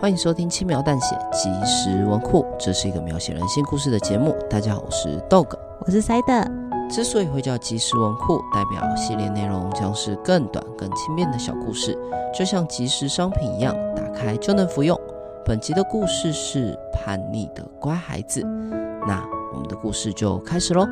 [0.00, 4.32] 欢迎收听轻描淡写即时文库，这是一个描写人性故事的节目。
[4.48, 6.88] 大家好，我是 Dog，我是 Side。
[6.88, 11.98] 之所以会叫即时文库，代表系列内容将是更短、更轻便的小故事，
[12.32, 14.96] 就像即时商品一样，打开就能服用。
[15.44, 18.40] 本集的故事是叛逆的乖孩子，
[19.04, 19.20] 那
[19.52, 20.86] 我们的故事就开始喽。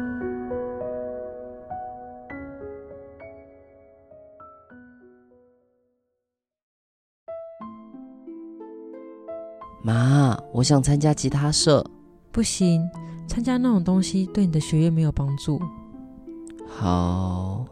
[9.86, 11.86] 妈，我想参加吉他社。
[12.32, 12.90] 不行，
[13.28, 15.60] 参加那种东西对你的学业没有帮助。
[16.66, 17.64] 好，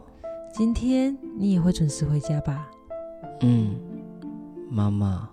[0.53, 2.69] 今天你也会准时回家吧？
[3.41, 3.75] 嗯，
[4.69, 5.27] 妈妈，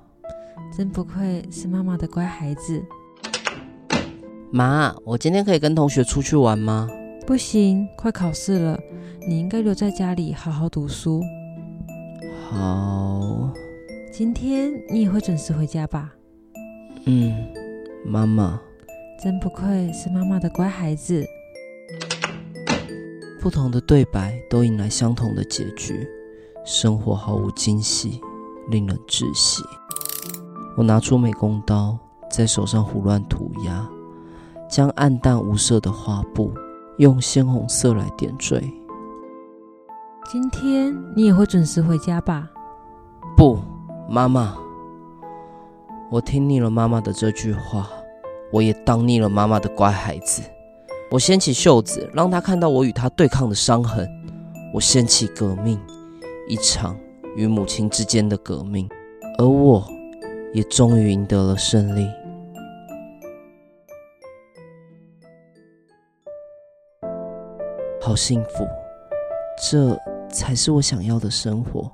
[0.76, 2.82] 真不愧是妈妈的乖孩子。
[4.50, 6.88] 妈，我今天可以跟同学出去玩吗？
[7.24, 8.76] 不行，快考试了，
[9.28, 11.22] 你应该留在家里好好读书。
[12.50, 13.52] 好，
[14.12, 16.12] 今天你也会准时回家吧？
[17.04, 17.34] 嗯，
[18.04, 18.60] 妈妈，
[19.20, 21.24] 真不愧是妈妈的乖孩子。
[23.40, 26.08] 不同的对白都引来相同的结局，
[26.64, 28.20] 生活毫无惊喜，
[28.68, 29.64] 令人窒息。
[30.76, 31.98] 我拿出美工刀，
[32.30, 33.84] 在手上胡乱涂鸦，
[34.70, 36.52] 将暗淡无色的画布
[36.98, 38.62] 用鲜红色来点缀。
[40.30, 42.48] 今天你也会准时回家吧？
[43.36, 43.58] 不，
[44.08, 44.61] 妈妈。
[46.12, 47.88] 我听腻了妈妈的这句话，
[48.52, 50.42] 我也当腻了妈妈的乖孩子。
[51.10, 54.06] 我掀起袖子，让她看到我与她对抗的伤痕。
[54.74, 55.80] 我掀起革命，
[56.46, 56.94] 一场
[57.34, 58.86] 与母亲之间的革命，
[59.38, 59.82] 而我
[60.52, 62.06] 也终于赢得了胜利。
[68.02, 68.66] 好幸福，
[69.70, 69.98] 这
[70.28, 71.90] 才是我想要的生活。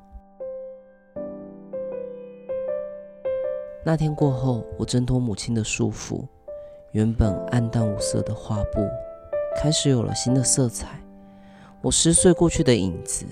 [3.89, 6.23] 那天过后，我挣脱母亲的束缚，
[6.93, 8.87] 原本暗淡无色的画布
[9.57, 11.01] 开始有了新的色彩。
[11.81, 13.25] 我撕碎过去的影子，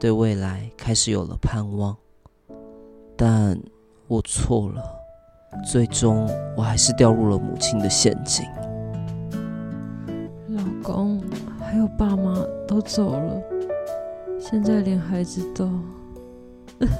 [0.00, 1.96] 对未来开始有了盼望。
[3.16, 3.56] 但
[4.08, 4.82] 我错了，
[5.64, 8.44] 最终我还是掉入了母亲的陷阱。
[10.48, 11.22] 老公
[11.60, 13.40] 还有爸妈都走了，
[14.40, 15.70] 现在连孩子都……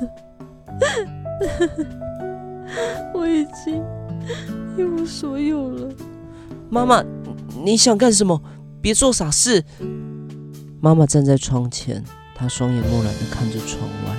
[3.15, 3.83] 我已经
[4.77, 5.89] 一无所有了。
[6.71, 7.05] 妈妈，
[7.63, 8.41] 你想干什么？
[8.81, 9.65] 别做傻事。
[10.81, 12.03] 妈妈站在窗前，
[12.35, 14.17] 她双眼漠然地看着窗外，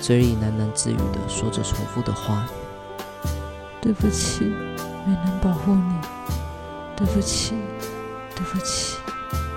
[0.00, 3.28] 嘴里喃喃自语地说着重复的话语
[3.80, 4.44] ：“对不起，
[5.06, 5.94] 没能保护你。
[6.96, 7.54] 对不起，
[8.34, 8.96] 对不起，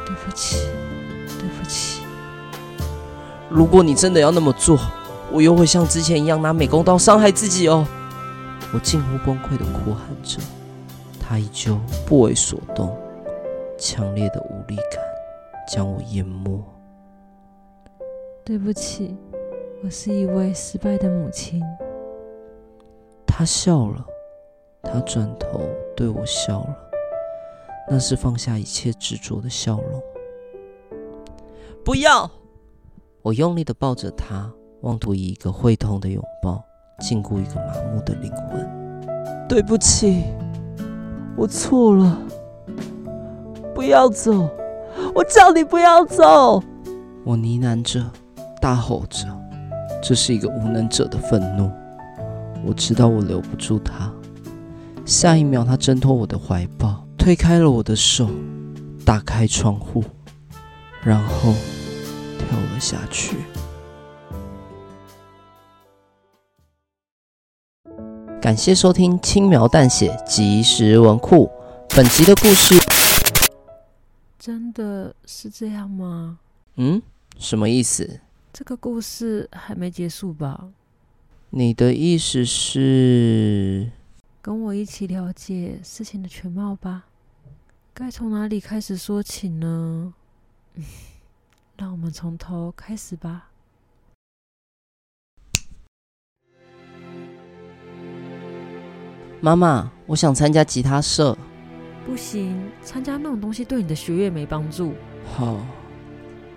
[0.05, 0.57] 对不起，
[1.39, 2.01] 对不起。
[3.49, 4.77] 如果你真的要那么做，
[5.31, 7.87] 我又会像之前一样拿美工刀伤害自己哦。”
[8.73, 10.39] 我近乎崩溃的哭喊着，
[11.19, 12.95] 他依旧不为所动，
[13.77, 15.01] 强烈的无力感
[15.67, 16.61] 将我淹没。
[18.43, 19.15] 对不起，
[19.83, 21.63] 我是一位失败的母亲。
[23.25, 24.05] 他笑了，
[24.83, 25.61] 他转头
[25.95, 26.77] 对我笑了，
[27.89, 30.03] 那是放下一切执着的笑容。
[31.85, 32.29] 不要！
[33.21, 34.51] 我用力的抱着他，
[34.81, 36.63] 妄图以一个会痛的拥抱。
[36.99, 39.47] 禁锢一个麻木的灵魂。
[39.47, 40.23] 对不起，
[41.35, 42.17] 我错了。
[43.73, 44.49] 不要走，
[45.13, 46.61] 我叫你不要走。
[47.23, 48.03] 我呢喃着，
[48.59, 49.27] 大吼着，
[50.01, 51.69] 这是一个无能者的愤怒。
[52.65, 54.11] 我知道我留不住他。
[55.05, 58.27] 下一秒，他挣脱我的怀抱，推开了我的手，
[59.05, 60.03] 打开窗户，
[61.03, 61.53] 然后
[62.39, 63.37] 跳了下去。
[68.47, 71.51] 感谢收听轻描淡写即时文库。
[71.89, 72.75] 本集的故事
[74.39, 76.39] 真的是这样吗？
[76.75, 77.01] 嗯，
[77.37, 78.21] 什么意思？
[78.53, 80.69] 这个故事还没结束吧？
[81.49, 83.91] 你的意思是……
[84.41, 87.07] 跟我一起了解事情的全貌吧。
[87.93, 90.13] 该从哪里开始说起呢？
[90.75, 90.85] 嗯，
[91.75, 93.49] 让我们从头开始吧。
[99.39, 101.37] 妈妈，我想参加吉他社。
[102.05, 104.93] 不行，参加那种东西对你的学业没帮助。
[105.35, 105.57] 好，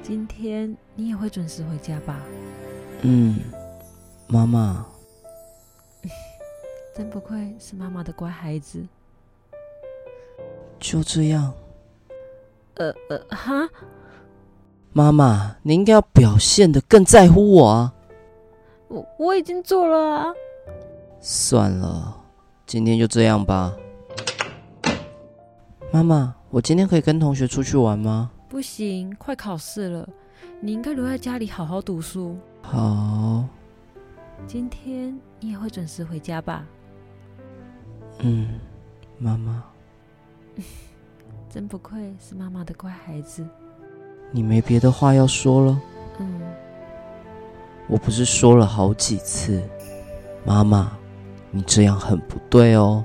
[0.03, 2.21] 今天你也会准时回家吧？
[3.03, 3.39] 嗯，
[4.29, 4.87] 妈妈，
[6.97, 8.83] 真不愧是妈妈的乖孩子。
[10.79, 11.53] 就这样。
[12.75, 13.69] 呃呃，哈？
[14.93, 17.95] 妈妈，你应该要表现的更在乎我啊。
[18.89, 20.27] 我我已经做了啊。
[21.21, 22.20] 算了，
[22.71, 23.75] 今天就这样吧。
[25.91, 28.31] 妈妈，我今天可以跟同学出去玩吗？
[28.49, 30.09] 不行，快考试了，
[30.61, 32.39] 你应该留在家里好好读书。
[32.63, 33.45] 好。
[34.47, 36.65] 今天你也会准时回家吧？
[38.21, 38.61] 嗯，
[39.19, 39.65] 妈妈。
[41.51, 43.45] 真不愧是妈妈的乖孩子。
[44.31, 45.83] 你没别的话要说了？
[46.21, 46.41] 嗯。
[47.89, 49.61] 我不是说了好几次，
[50.45, 50.97] 妈妈，
[51.51, 53.05] 你这样很不对哦。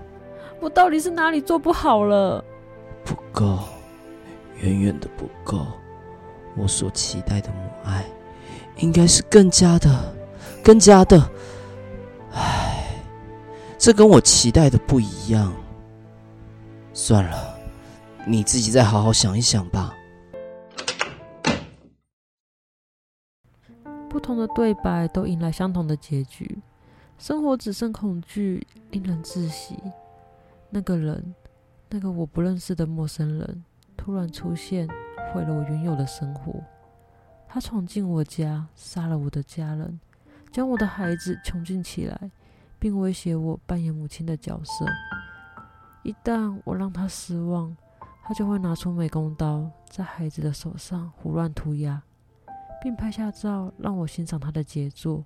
[0.59, 2.44] 我到底是哪里做不好了？
[3.03, 3.59] 不够，
[4.62, 5.65] 远远的不够。
[6.57, 8.06] 我所期待的母爱，
[8.77, 10.15] 应该是更加的、
[10.63, 11.30] 更加的……
[12.31, 12.88] 唉，
[13.77, 15.53] 这跟我期待的不一样。
[16.94, 17.57] 算了，
[18.25, 19.94] 你自己再好好想一想吧。
[24.09, 26.57] 不同的对白都迎来相同的结局，
[27.17, 29.77] 生活只剩恐惧，令人窒息。
[30.69, 31.33] 那个人，
[31.89, 33.63] 那个我不认识的陌生人，
[33.95, 34.88] 突然出现，
[35.33, 36.53] 毁了我原有的生活。
[37.47, 40.00] 他闯进我家，杀了我的家人，
[40.51, 42.31] 将我的孩子囚禁起来，
[42.77, 44.85] 并威胁我扮演母亲的角色。
[46.03, 47.75] 一旦我让他失望，
[48.23, 52.03] 他就会拿出美工刀，在孩子的手上胡乱涂鸦。
[52.81, 55.25] 并拍下照让我欣赏他的杰作，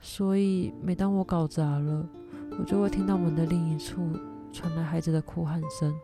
[0.00, 2.06] 所以每当我搞砸了，
[2.58, 4.08] 我就会听到门的另一处
[4.52, 5.94] 传来孩子的哭喊声，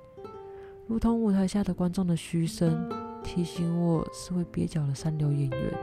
[0.86, 2.88] 如同舞台下的观众的嘘声，
[3.22, 5.74] 提醒我是位蹩脚的三流演员。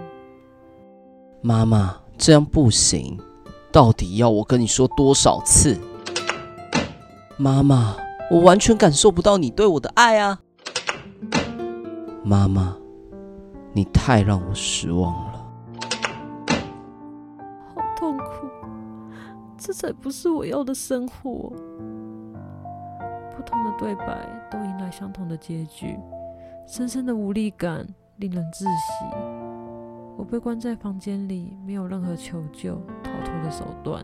[1.41, 3.19] 妈妈，这样不行，
[3.71, 5.77] 到底要我跟你说多少次？
[7.37, 7.95] 妈妈，
[8.31, 10.41] 我完全感受不到你对我的爱啊！
[12.23, 12.75] 妈妈。
[13.73, 15.36] 你太让我失望了，
[19.77, 21.53] 才不是我要的生活。
[23.35, 25.95] 不同的对白都迎来相同的结局，
[26.65, 29.05] 深深的无力感令人窒息。
[30.17, 34.03] 我被关在房间里，没有任何求救、逃脱的手段，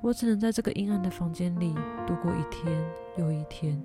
[0.00, 1.74] 我只能在这个阴暗的房间里
[2.06, 2.82] 度过一天
[3.18, 3.78] 又一天。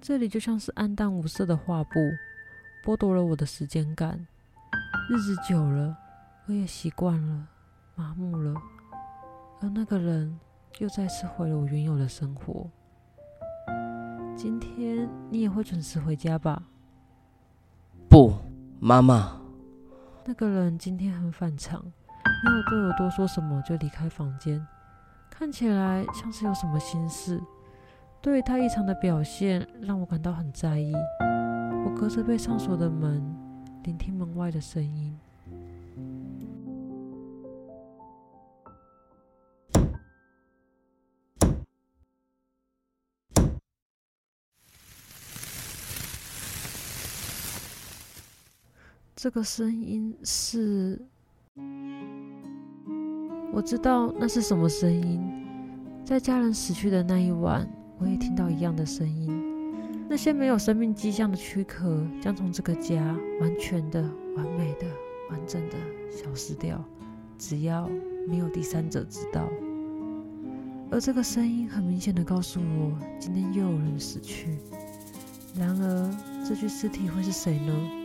[0.00, 1.98] 这里就像是暗淡无色的画布。
[2.84, 4.26] 剥夺了我的时间感，
[5.10, 5.96] 日子久了，
[6.46, 7.48] 我也习惯了，
[7.96, 8.54] 麻木了，
[9.62, 10.38] 而那个人
[10.78, 12.66] 又再次毁了我原有的生活。
[14.34, 16.62] 今天你也会准时回家吧？
[18.08, 18.32] 不，
[18.78, 19.38] 妈妈。
[20.24, 24.66] 那个人今天很反常，没有对我多说什么就离开房间，
[25.28, 27.38] 看起来像是有什么心事。
[28.22, 30.94] 对于他异常的表现，让我感到很在意。
[31.84, 33.22] 我隔着被上锁的门，
[33.82, 35.18] 聆听门外的声音。
[49.22, 50.98] 这个声音是……
[53.52, 55.20] 我知道那是什么声音。
[56.06, 59.30] 在家人死去的那一晚，我也听到一样的声音。
[60.08, 64.00] 那些没有生命迹象的躯壳将从这个家完全的、
[64.38, 64.86] 完美的、
[65.28, 65.76] 完整的
[66.10, 66.82] 消失掉，
[67.36, 67.90] 只要
[68.26, 69.46] 没有第三者知道。
[70.90, 74.56] 而这个声音很明显的告诉我，今天又有人死去。
[75.54, 76.10] 然而，
[76.42, 77.99] 这具尸体会是谁呢？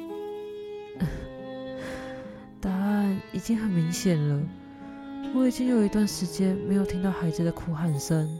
[3.35, 4.41] 已经很明显了。
[5.35, 8.39] 我已经有一段时间没有听到孩子的哭喊声，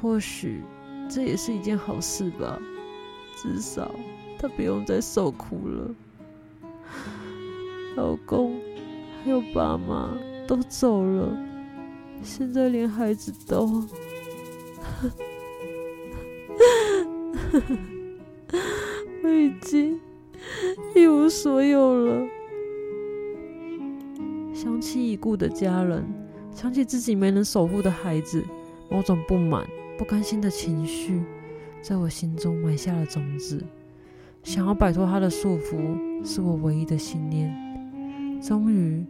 [0.00, 0.60] 或许。
[1.08, 2.58] 这也是一件好事吧，
[3.36, 3.94] 至少
[4.38, 5.94] 他不用再受苦了。
[7.96, 8.58] 老公
[9.22, 10.16] 还有爸妈
[10.48, 11.36] 都走了，
[12.22, 13.66] 现在连孩子都
[19.22, 20.00] 我已经
[20.94, 22.26] 一无所有了。
[24.62, 26.06] 想起已故的家人，
[26.54, 28.44] 想起自己没能守护的孩子，
[28.88, 29.66] 某种不满。
[29.98, 31.20] 不甘心的情绪
[31.80, 33.60] 在我心中埋下了种子，
[34.44, 37.52] 想要摆脱他的束缚是我唯一的信念。
[38.40, 39.04] 终于，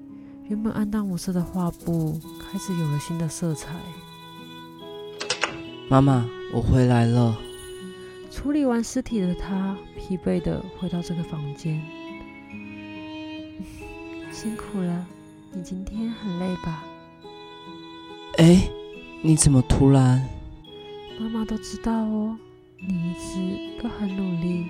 [0.48, 3.74] 原本暗淡无色的画布开始有了新的色彩。
[5.90, 7.36] 妈妈，我回来了。
[8.30, 11.78] 处理完尸体的他疲惫的回到这个房间。
[14.32, 15.06] 辛苦了，
[15.54, 16.82] 你今天很累吧？
[18.38, 18.66] 哎，
[19.22, 20.26] 你怎么突然？
[21.20, 22.34] 妈妈都知道哦，
[22.80, 24.66] 你一直都很努力，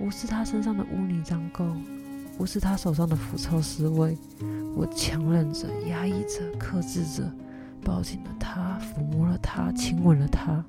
[0.00, 1.70] 无视他身上的污泥脏垢，
[2.38, 4.16] 无视他手上的腐臭尸味，
[4.74, 7.30] 我强忍着、压抑着、克制着，
[7.84, 10.64] 抱紧了他，抚摸了他，亲吻了他，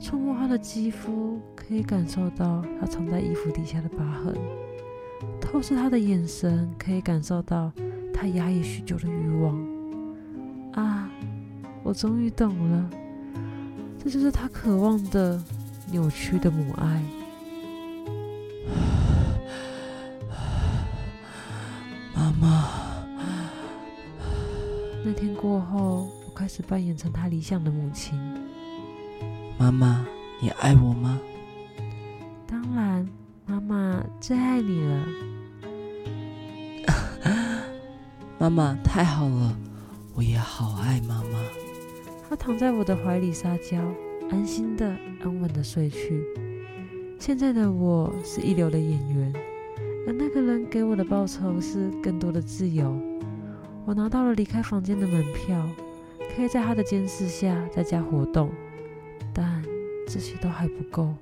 [0.00, 4.32] 触摸他的肌肤，可以感受到他藏在衣服底下的疤痕；
[5.54, 7.70] 透视他的眼神，可以感受到
[8.12, 9.56] 他压抑许久的欲望。
[10.72, 11.08] 啊，
[11.84, 12.90] 我终于懂了，
[14.02, 15.40] 这就是他渴望的
[15.92, 17.00] 扭曲的母爱。
[22.16, 22.68] 妈妈，
[25.04, 28.18] 那天过后，我开始扮演成他理想的母亲。
[29.56, 30.04] 妈妈，
[30.40, 31.20] 你爱我吗？
[32.44, 33.08] 当然，
[33.46, 35.04] 妈妈最爱你了。
[38.44, 39.56] 妈妈，太好了，
[40.14, 41.40] 我也好爱妈妈。
[42.28, 43.78] 她躺在我的怀里撒娇，
[44.30, 44.86] 安心的、
[45.22, 46.22] 安稳的睡去。
[47.18, 49.32] 现在的我是一流的演员，
[50.06, 52.94] 而那个人给我的报酬是更多的自由。
[53.86, 55.66] 我拿到了离开房间的门票，
[56.36, 58.50] 可以在他的监视下在家活动。
[59.32, 59.64] 但
[60.06, 61.14] 这些都还不够，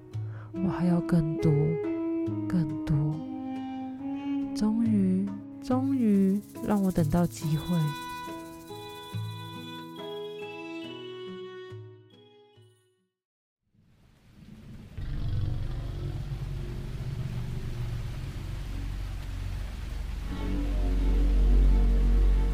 [0.55, 1.52] 我还要更多，
[2.49, 2.97] 更多。
[4.57, 5.22] 终于，
[5.62, 7.78] 终于让我等到机会。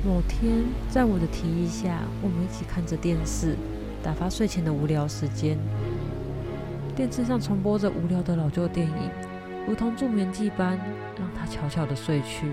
[0.04, 3.56] 某天，在我的提议下，我们一起看着电视，
[4.02, 5.58] 打发睡前的无聊时间。
[6.94, 9.10] 电视上重播着无聊的老旧电影，
[9.66, 10.78] 如同助眠剂般，
[11.18, 12.52] 让他悄悄的睡去。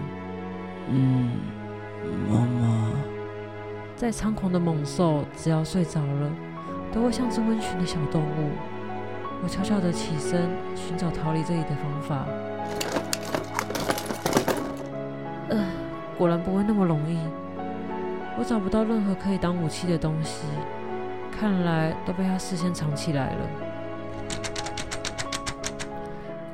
[0.90, 1.32] 嗯，
[2.30, 2.92] 妈妈。
[3.96, 6.32] 再猖狂的猛兽，只要睡着了，
[6.92, 8.52] 都会像只温驯的小动物。
[9.44, 12.26] 我悄悄的起身，寻找逃离这里的方法。
[15.50, 15.66] 呃，
[16.18, 17.18] 果然不会那么容易。
[18.38, 20.44] 我找不到任何可以当武器的东西，
[21.32, 23.48] 看来都被他事先藏起来了。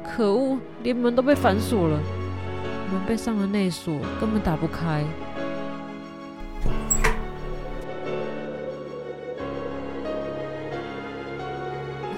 [0.03, 1.99] 可恶，连门都被反锁了，
[2.91, 5.05] 门被上了内锁，根本打不开。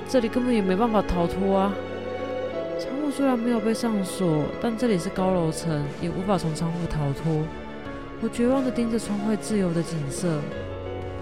[0.10, 1.74] 这里根本也没办法逃脱啊！
[2.80, 7.44] 窗户虽然没有被上锁，但这里是高楼层，也无法从窗户逃脱。
[8.22, 10.40] 我绝望地盯着窗外自由的景色。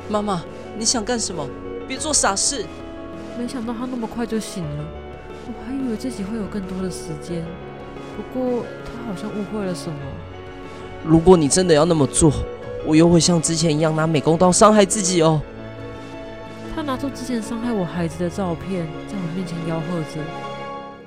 [0.09, 0.43] 妈妈，
[0.77, 1.47] 你想干什么？
[1.87, 2.65] 别做傻事！
[3.37, 4.85] 没想到他那么快就醒了，
[5.47, 7.45] 我还以为自己会有更多的时间。
[8.21, 9.97] 不过他好像误会了什么。
[11.03, 12.31] 如果你真的要那么做，
[12.85, 15.41] 我又会像之前一样拿美工刀伤害自己哦。
[16.75, 20.21] 他拿出之前伤害我孩子的照片，在我面前吆喝着。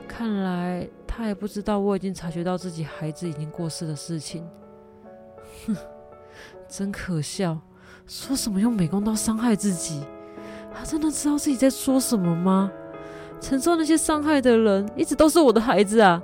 [0.08, 4.44] 看来他也不知道我已经察觉到自己孩子已经过世的事情。
[5.66, 5.76] 哼，
[6.68, 7.58] 真可笑！
[8.06, 10.02] 说什么用美工刀伤害自己？
[10.76, 12.70] 他真的知道自己在说什么吗？
[13.40, 16.20] 承受那些伤害的人，一直都是我的孩子啊！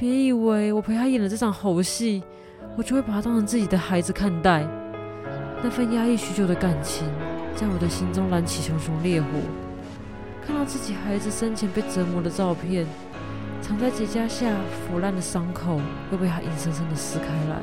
[0.00, 2.22] 别以为我陪他演了这场猴戏，
[2.74, 4.66] 我就会把他当成自己的孩子看待。
[5.62, 7.06] 那份压抑许久的感情，
[7.54, 9.28] 在我的心中燃起熊熊烈火。
[10.42, 12.86] 看到自己孩子生前被折磨的照片，
[13.60, 14.50] 藏在结痂下
[14.88, 15.78] 腐烂的伤口，
[16.10, 17.60] 又被他硬生生的撕开来。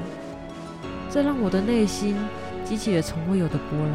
[1.09, 2.15] 这让我的内心
[2.63, 3.93] 激起了从未有的波澜。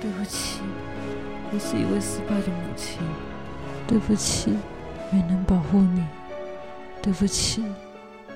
[0.00, 0.58] 对不起，
[1.52, 2.98] 我是一位失败的母亲。
[3.86, 4.56] 对不起，
[5.12, 6.02] 没能保护你。
[7.02, 7.64] 对不起，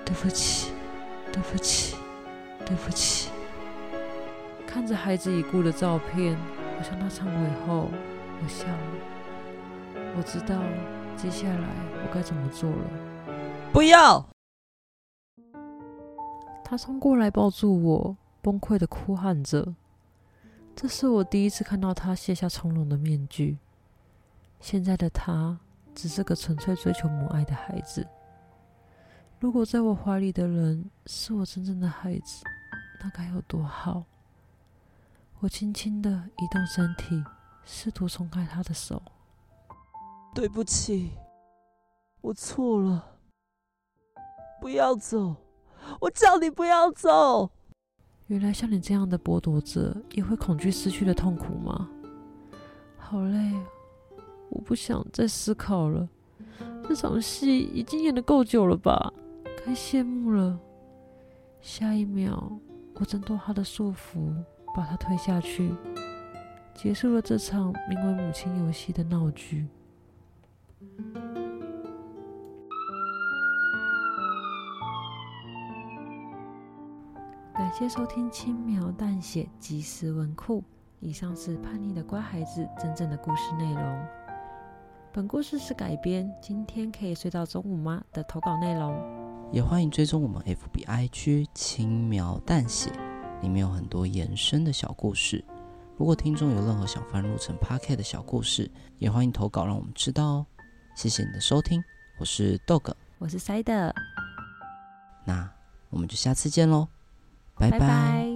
[0.05, 0.73] 对不起，
[1.33, 1.97] 对不起，
[2.65, 3.31] 对不起。
[4.67, 6.37] 看着孩子已故的照片，
[6.79, 7.91] 我向他忏悔后，
[8.43, 10.15] 我笑了。
[10.17, 10.61] 我知道
[11.17, 11.69] 接下来
[12.03, 12.85] 我该怎么做了。
[13.73, 14.27] 不要！
[16.65, 19.75] 他冲过来抱住我，崩溃的哭喊着。
[20.75, 23.59] 这是我第一次看到他卸下从容的面具。
[24.59, 25.61] 现在的他
[25.95, 28.07] 只是个纯粹追求母爱的孩子。
[29.45, 32.43] 如果在我怀里的人是我真正的孩子，
[33.03, 34.03] 那该有多好！
[35.41, 37.23] 我轻轻的移动身体，
[37.63, 39.03] 试图松开他的手。
[40.35, 41.11] 对不起，
[42.23, 43.19] 我错了。
[44.63, 45.37] 不要走。
[46.01, 47.51] 我叫你不要走。
[48.29, 51.91] 原来像你这样的剥夺者，也会恐惧失去的痛苦吗？
[52.97, 53.53] 好累，
[54.49, 56.09] 我不想再思考了。
[56.89, 59.13] 这场戏已经演得够久了吧？
[59.65, 60.61] 太羡慕了。
[61.63, 62.53] 下一秒，
[62.97, 64.35] 我挣脱他的束缚，
[64.77, 65.73] 把他推下去，
[66.75, 69.67] 结束了这场名为“母亲游戏”的闹剧。
[77.55, 80.63] 感谢收听轻描淡写即时文库。
[81.01, 84.07] 以上是叛逆的乖孩子真正的故事内容。
[85.11, 86.31] 本故事是改编。
[86.41, 88.03] 今天可以睡到中午吗？
[88.13, 89.24] 的投稿内容。
[89.55, 92.91] 也欢迎追踪我们 FB IG 轻描淡写，
[93.41, 95.45] 里面有很多延伸的小故事。
[95.97, 98.69] 如果听众有任何想翻录成 Podcast 的小故事，
[98.99, 100.47] 也欢迎投稿让我们知道哦。
[100.97, 101.81] 谢谢你的收听，
[102.19, 103.93] 我是 Dog，我是 Side，
[105.25, 105.49] 那
[105.89, 106.89] 我们就下次见喽，
[107.55, 107.79] 拜拜。
[107.79, 108.34] 拜拜。